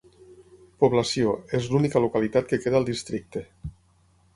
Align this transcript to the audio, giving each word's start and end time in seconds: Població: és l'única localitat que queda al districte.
Població: 0.83 1.35
és 1.59 1.69
l'única 1.75 2.03
localitat 2.09 2.51
que 2.53 2.63
queda 2.65 2.83
al 2.85 2.93
districte. 2.93 3.49